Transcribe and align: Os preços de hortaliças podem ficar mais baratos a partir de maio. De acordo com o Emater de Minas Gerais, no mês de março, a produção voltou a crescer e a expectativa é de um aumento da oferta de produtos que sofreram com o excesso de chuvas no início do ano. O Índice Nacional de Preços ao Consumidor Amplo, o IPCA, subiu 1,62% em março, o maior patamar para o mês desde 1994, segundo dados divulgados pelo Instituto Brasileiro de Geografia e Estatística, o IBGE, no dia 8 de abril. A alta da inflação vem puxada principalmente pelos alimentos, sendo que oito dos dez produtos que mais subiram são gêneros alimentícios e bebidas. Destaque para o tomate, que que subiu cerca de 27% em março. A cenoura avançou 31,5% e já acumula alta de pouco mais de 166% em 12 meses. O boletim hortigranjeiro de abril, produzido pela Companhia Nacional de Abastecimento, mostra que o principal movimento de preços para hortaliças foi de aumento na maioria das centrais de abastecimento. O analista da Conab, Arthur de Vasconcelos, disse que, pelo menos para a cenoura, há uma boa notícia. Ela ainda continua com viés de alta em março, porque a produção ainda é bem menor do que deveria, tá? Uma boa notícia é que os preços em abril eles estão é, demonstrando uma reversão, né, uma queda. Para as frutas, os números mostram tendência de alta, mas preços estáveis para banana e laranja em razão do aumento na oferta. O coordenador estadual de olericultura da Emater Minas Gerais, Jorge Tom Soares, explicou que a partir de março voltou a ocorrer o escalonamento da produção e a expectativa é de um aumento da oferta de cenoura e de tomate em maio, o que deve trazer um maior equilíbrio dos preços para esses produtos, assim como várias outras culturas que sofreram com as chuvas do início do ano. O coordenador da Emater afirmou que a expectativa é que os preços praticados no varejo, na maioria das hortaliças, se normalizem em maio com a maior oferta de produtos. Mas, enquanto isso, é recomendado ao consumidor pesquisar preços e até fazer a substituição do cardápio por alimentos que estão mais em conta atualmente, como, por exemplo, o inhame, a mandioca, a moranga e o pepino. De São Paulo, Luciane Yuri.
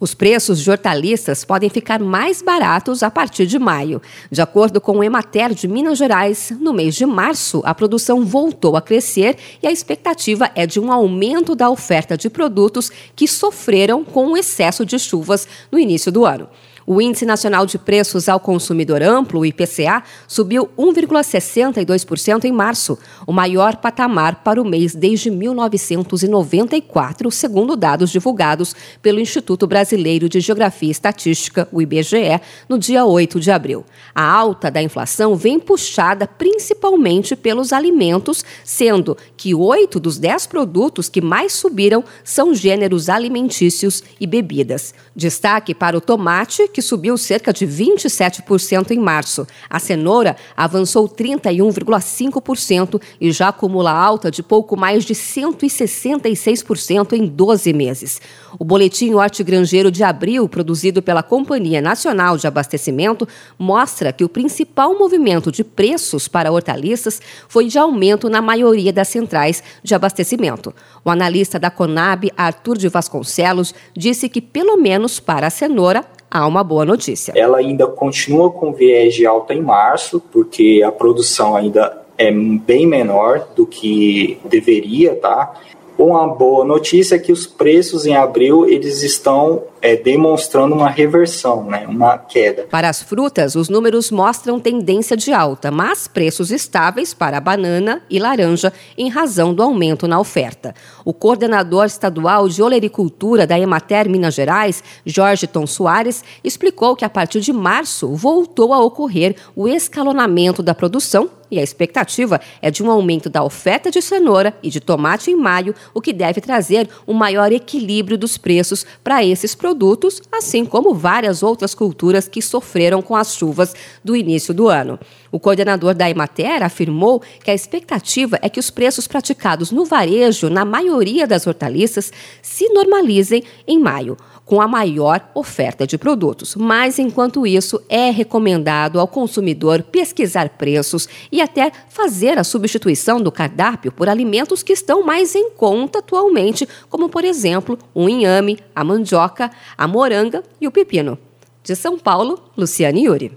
Os 0.00 0.14
preços 0.14 0.62
de 0.62 0.70
hortaliças 0.70 1.44
podem 1.44 1.68
ficar 1.68 2.00
mais 2.00 2.40
baratos 2.40 3.02
a 3.02 3.10
partir 3.10 3.44
de 3.44 3.58
maio. 3.58 4.00
De 4.30 4.40
acordo 4.40 4.80
com 4.80 4.96
o 4.96 5.04
Emater 5.04 5.52
de 5.52 5.68
Minas 5.68 5.98
Gerais, 5.98 6.50
no 6.58 6.72
mês 6.72 6.94
de 6.94 7.04
março, 7.04 7.60
a 7.66 7.74
produção 7.74 8.24
voltou 8.24 8.78
a 8.78 8.80
crescer 8.80 9.36
e 9.62 9.66
a 9.66 9.70
expectativa 9.70 10.50
é 10.54 10.66
de 10.66 10.80
um 10.80 10.90
aumento 10.90 11.54
da 11.54 11.68
oferta 11.68 12.16
de 12.16 12.30
produtos 12.30 12.90
que 13.14 13.28
sofreram 13.28 14.02
com 14.02 14.28
o 14.28 14.38
excesso 14.38 14.86
de 14.86 14.98
chuvas 14.98 15.46
no 15.70 15.78
início 15.78 16.10
do 16.10 16.24
ano. 16.24 16.48
O 16.92 17.00
Índice 17.00 17.24
Nacional 17.24 17.66
de 17.66 17.78
Preços 17.78 18.28
ao 18.28 18.40
Consumidor 18.40 19.00
Amplo, 19.00 19.38
o 19.38 19.46
IPCA, 19.46 20.02
subiu 20.26 20.68
1,62% 20.76 22.46
em 22.46 22.50
março, 22.50 22.98
o 23.24 23.32
maior 23.32 23.76
patamar 23.76 24.42
para 24.42 24.60
o 24.60 24.64
mês 24.64 24.92
desde 24.92 25.30
1994, 25.30 27.30
segundo 27.30 27.76
dados 27.76 28.10
divulgados 28.10 28.74
pelo 29.00 29.20
Instituto 29.20 29.68
Brasileiro 29.68 30.28
de 30.28 30.40
Geografia 30.40 30.88
e 30.88 30.90
Estatística, 30.90 31.68
o 31.70 31.80
IBGE, 31.80 32.40
no 32.68 32.76
dia 32.76 33.04
8 33.04 33.38
de 33.38 33.52
abril. 33.52 33.86
A 34.12 34.28
alta 34.28 34.68
da 34.68 34.82
inflação 34.82 35.36
vem 35.36 35.60
puxada 35.60 36.26
principalmente 36.26 37.36
pelos 37.36 37.72
alimentos, 37.72 38.44
sendo 38.64 39.16
que 39.36 39.54
oito 39.54 40.00
dos 40.00 40.18
dez 40.18 40.44
produtos 40.44 41.08
que 41.08 41.20
mais 41.20 41.52
subiram 41.52 42.02
são 42.24 42.52
gêneros 42.52 43.08
alimentícios 43.08 44.02
e 44.18 44.26
bebidas. 44.26 44.92
Destaque 45.14 45.72
para 45.72 45.96
o 45.96 46.00
tomate, 46.00 46.66
que 46.66 46.79
que 46.80 46.82
subiu 46.82 47.18
cerca 47.18 47.52
de 47.52 47.66
27% 47.66 48.92
em 48.92 48.98
março. 48.98 49.46
A 49.68 49.78
cenoura 49.78 50.34
avançou 50.56 51.06
31,5% 51.06 52.98
e 53.20 53.30
já 53.30 53.48
acumula 53.48 53.92
alta 53.92 54.30
de 54.30 54.42
pouco 54.42 54.78
mais 54.78 55.04
de 55.04 55.12
166% 55.14 57.12
em 57.12 57.26
12 57.26 57.72
meses. 57.74 58.18
O 58.58 58.64
boletim 58.64 59.12
hortigranjeiro 59.12 59.90
de 59.90 60.02
abril, 60.02 60.48
produzido 60.48 61.02
pela 61.02 61.22
Companhia 61.22 61.82
Nacional 61.82 62.38
de 62.38 62.46
Abastecimento, 62.46 63.28
mostra 63.58 64.10
que 64.10 64.24
o 64.24 64.28
principal 64.28 64.98
movimento 64.98 65.52
de 65.52 65.62
preços 65.62 66.28
para 66.28 66.50
hortaliças 66.50 67.20
foi 67.46 67.66
de 67.66 67.78
aumento 67.78 68.30
na 68.30 68.40
maioria 68.40 68.90
das 68.90 69.08
centrais 69.08 69.62
de 69.82 69.94
abastecimento. 69.94 70.74
O 71.04 71.10
analista 71.10 71.58
da 71.58 71.70
Conab, 71.70 72.32
Arthur 72.34 72.78
de 72.78 72.88
Vasconcelos, 72.88 73.74
disse 73.94 74.30
que, 74.30 74.40
pelo 74.40 74.78
menos 74.78 75.20
para 75.20 75.48
a 75.48 75.50
cenoura, 75.50 76.06
há 76.30 76.46
uma 76.46 76.62
boa 76.62 76.84
notícia. 76.84 77.32
Ela 77.36 77.58
ainda 77.58 77.86
continua 77.86 78.50
com 78.50 78.72
viés 78.72 79.14
de 79.14 79.26
alta 79.26 79.52
em 79.52 79.60
março, 79.60 80.22
porque 80.32 80.82
a 80.86 80.92
produção 80.92 81.56
ainda 81.56 82.00
é 82.16 82.30
bem 82.30 82.86
menor 82.86 83.48
do 83.56 83.66
que 83.66 84.38
deveria, 84.44 85.16
tá? 85.16 85.54
Uma 86.00 86.26
boa 86.26 86.64
notícia 86.64 87.16
é 87.16 87.18
que 87.18 87.30
os 87.30 87.46
preços 87.46 88.06
em 88.06 88.16
abril 88.16 88.66
eles 88.66 89.02
estão 89.02 89.64
é, 89.82 89.94
demonstrando 89.94 90.74
uma 90.74 90.88
reversão, 90.88 91.64
né, 91.64 91.86
uma 91.86 92.16
queda. 92.16 92.66
Para 92.70 92.88
as 92.88 93.02
frutas, 93.02 93.54
os 93.54 93.68
números 93.68 94.10
mostram 94.10 94.58
tendência 94.58 95.14
de 95.14 95.30
alta, 95.30 95.70
mas 95.70 96.08
preços 96.08 96.50
estáveis 96.50 97.12
para 97.12 97.38
banana 97.38 98.00
e 98.08 98.18
laranja 98.18 98.72
em 98.96 99.10
razão 99.10 99.52
do 99.52 99.62
aumento 99.62 100.08
na 100.08 100.18
oferta. 100.18 100.74
O 101.04 101.12
coordenador 101.12 101.84
estadual 101.84 102.48
de 102.48 102.62
olericultura 102.62 103.46
da 103.46 103.60
Emater 103.60 104.08
Minas 104.08 104.32
Gerais, 104.32 104.82
Jorge 105.04 105.46
Tom 105.46 105.66
Soares, 105.66 106.24
explicou 106.42 106.96
que 106.96 107.04
a 107.04 107.10
partir 107.10 107.40
de 107.40 107.52
março 107.52 108.08
voltou 108.14 108.72
a 108.72 108.82
ocorrer 108.82 109.36
o 109.54 109.68
escalonamento 109.68 110.62
da 110.62 110.74
produção 110.74 111.28
e 111.50 111.58
a 111.58 111.62
expectativa 111.62 112.40
é 112.62 112.70
de 112.70 112.82
um 112.82 112.90
aumento 112.90 113.28
da 113.28 113.42
oferta 113.42 113.90
de 113.90 114.00
cenoura 114.00 114.54
e 114.62 114.70
de 114.70 114.80
tomate 114.80 115.30
em 115.30 115.36
maio, 115.36 115.74
o 115.92 116.00
que 116.00 116.12
deve 116.12 116.40
trazer 116.40 116.88
um 117.06 117.14
maior 117.14 117.52
equilíbrio 117.52 118.16
dos 118.16 118.38
preços 118.38 118.86
para 119.02 119.24
esses 119.24 119.54
produtos, 119.54 120.22
assim 120.30 120.64
como 120.64 120.94
várias 120.94 121.42
outras 121.42 121.74
culturas 121.74 122.28
que 122.28 122.40
sofreram 122.40 123.02
com 123.02 123.16
as 123.16 123.34
chuvas 123.34 123.74
do 124.04 124.14
início 124.14 124.54
do 124.54 124.68
ano. 124.68 124.98
O 125.32 125.38
coordenador 125.38 125.94
da 125.94 126.10
Emater 126.10 126.62
afirmou 126.62 127.22
que 127.42 127.50
a 127.50 127.54
expectativa 127.54 128.38
é 128.42 128.48
que 128.48 128.60
os 128.60 128.70
preços 128.70 129.06
praticados 129.06 129.70
no 129.70 129.84
varejo, 129.84 130.50
na 130.50 130.64
maioria 130.64 131.26
das 131.26 131.46
hortaliças, 131.46 132.12
se 132.42 132.68
normalizem 132.68 133.42
em 133.66 133.78
maio 133.78 134.16
com 134.50 134.60
a 134.60 134.66
maior 134.66 135.30
oferta 135.32 135.86
de 135.86 135.96
produtos. 135.96 136.56
Mas, 136.56 136.98
enquanto 136.98 137.46
isso, 137.46 137.80
é 137.88 138.10
recomendado 138.10 138.98
ao 138.98 139.06
consumidor 139.06 139.80
pesquisar 139.80 140.48
preços 140.48 141.08
e 141.40 141.42
até 141.42 141.72
fazer 141.88 142.38
a 142.38 142.44
substituição 142.44 143.20
do 143.20 143.32
cardápio 143.32 143.90
por 143.90 144.08
alimentos 144.08 144.62
que 144.62 144.72
estão 144.72 145.02
mais 145.02 145.34
em 145.34 145.50
conta 145.50 145.98
atualmente, 145.98 146.68
como, 146.88 147.08
por 147.08 147.24
exemplo, 147.24 147.78
o 147.94 148.08
inhame, 148.08 148.58
a 148.74 148.84
mandioca, 148.84 149.50
a 149.76 149.88
moranga 149.88 150.42
e 150.60 150.68
o 150.68 150.70
pepino. 150.70 151.18
De 151.64 151.74
São 151.74 151.98
Paulo, 151.98 152.38
Luciane 152.56 153.04
Yuri. 153.04 153.36